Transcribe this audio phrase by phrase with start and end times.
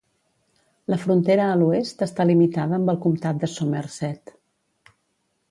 [0.93, 4.35] La frontera a l'oest està limitada amb el comptat de Somerset.